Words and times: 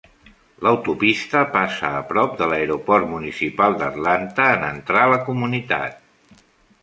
L'autopista 0.67 1.41
passa 1.55 1.89
a 1.97 1.99
prop 2.13 2.31
de 2.39 2.47
l'aeroport 2.53 3.05
municipal 3.11 3.77
d'Atlanta 3.81 4.47
en 4.57 4.65
entrar 4.69 5.03
a 5.03 5.11
la 5.13 5.19
comunitat. 5.27 6.41